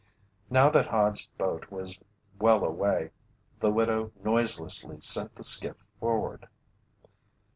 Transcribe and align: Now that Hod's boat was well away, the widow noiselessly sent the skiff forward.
Now 0.49 0.71
that 0.71 0.87
Hod's 0.87 1.27
boat 1.37 1.69
was 1.69 1.99
well 2.39 2.63
away, 2.63 3.11
the 3.59 3.69
widow 3.69 4.11
noiselessly 4.23 4.99
sent 5.01 5.35
the 5.35 5.43
skiff 5.43 5.85
forward. 5.99 6.47